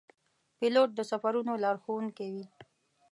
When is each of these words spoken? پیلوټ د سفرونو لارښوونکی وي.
پیلوټ 0.57 0.89
د 0.95 0.99
سفرونو 1.11 1.53
لارښوونکی 1.63 2.27
وي. 2.33 2.45